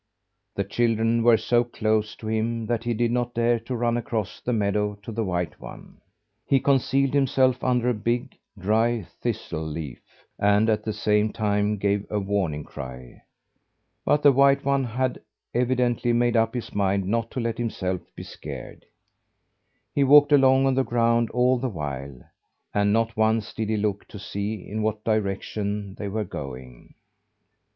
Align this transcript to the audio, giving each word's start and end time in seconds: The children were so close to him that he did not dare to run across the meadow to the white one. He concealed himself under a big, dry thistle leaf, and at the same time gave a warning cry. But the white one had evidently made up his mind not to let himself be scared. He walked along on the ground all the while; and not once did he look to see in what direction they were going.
The 0.55 0.63
children 0.63 1.21
were 1.21 1.37
so 1.37 1.63
close 1.63 2.15
to 2.15 2.27
him 2.27 2.65
that 2.65 2.83
he 2.85 2.95
did 2.95 3.11
not 3.11 3.35
dare 3.35 3.59
to 3.59 3.75
run 3.75 3.97
across 3.97 4.41
the 4.41 4.51
meadow 4.51 4.95
to 5.03 5.11
the 5.11 5.23
white 5.23 5.59
one. 5.61 6.01
He 6.43 6.59
concealed 6.59 7.13
himself 7.13 7.63
under 7.63 7.87
a 7.87 7.93
big, 7.93 8.35
dry 8.57 9.05
thistle 9.21 9.61
leaf, 9.63 9.99
and 10.39 10.71
at 10.71 10.81
the 10.83 10.91
same 10.91 11.31
time 11.31 11.77
gave 11.77 12.07
a 12.09 12.19
warning 12.19 12.63
cry. 12.63 13.21
But 14.03 14.23
the 14.23 14.31
white 14.31 14.65
one 14.65 14.85
had 14.85 15.21
evidently 15.53 16.13
made 16.13 16.35
up 16.35 16.55
his 16.55 16.73
mind 16.73 17.05
not 17.05 17.29
to 17.29 17.39
let 17.39 17.59
himself 17.59 18.01
be 18.15 18.23
scared. 18.23 18.87
He 19.93 20.03
walked 20.03 20.31
along 20.31 20.65
on 20.65 20.73
the 20.73 20.83
ground 20.83 21.29
all 21.29 21.59
the 21.59 21.69
while; 21.69 22.23
and 22.73 22.91
not 22.91 23.15
once 23.15 23.53
did 23.53 23.69
he 23.69 23.77
look 23.77 24.07
to 24.07 24.17
see 24.17 24.67
in 24.67 24.81
what 24.81 25.03
direction 25.03 25.93
they 25.93 26.07
were 26.07 26.25
going. 26.25 26.95